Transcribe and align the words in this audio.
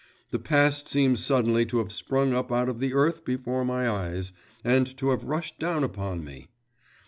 The 0.31 0.39
past 0.39 0.87
seems 0.87 1.23
suddenly 1.23 1.63
to 1.67 1.77
have 1.77 1.91
sprung 1.91 2.33
up 2.33 2.51
out 2.51 2.67
of 2.69 2.79
the 2.79 2.91
earth 2.91 3.23
before 3.23 3.63
my 3.63 3.87
eyes, 3.87 4.33
and 4.63 4.87
to 4.97 5.11
have 5.11 5.25
rushed 5.25 5.59
down 5.59 5.83
upon 5.83 6.23
me. 6.23 6.49